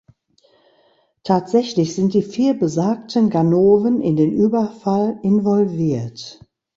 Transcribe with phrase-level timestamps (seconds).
[1.23, 6.41] Tatsächlich sind die vier besagten Ganoven in den Überfall involviert.